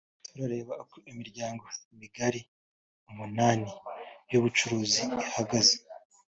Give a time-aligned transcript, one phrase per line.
[0.27, 1.65] turareba uko imiryango
[1.99, 2.41] migari
[3.11, 3.69] umunani
[4.31, 5.75] y’ubucuruzi ihagaze